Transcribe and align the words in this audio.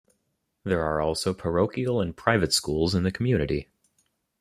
There 0.63 0.81
are 0.83 0.99
also 0.99 1.31
parochial 1.31 2.01
and 2.01 2.17
private 2.17 2.53
schools 2.53 2.95
in 2.95 3.03
the 3.03 3.11
community. 3.11 3.69